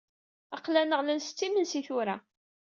[0.55, 2.15] Aql-aneɣ la nsett imensi tura.